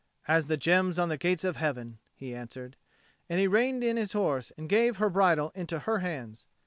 "As 0.27 0.47
the 0.47 0.57
gems 0.57 0.97
on 0.97 1.09
the 1.09 1.15
Gates 1.19 1.43
of 1.43 1.57
Heaven," 1.57 1.99
he 2.15 2.33
answered; 2.33 2.75
and 3.29 3.39
he 3.39 3.45
reined 3.45 3.83
in 3.83 3.97
his 3.97 4.13
horse 4.13 4.51
and 4.57 4.67
gave 4.67 4.97
her 4.97 5.11
bridle 5.11 5.51
into 5.53 5.77
her 5.77 5.99
hands. 5.99 6.47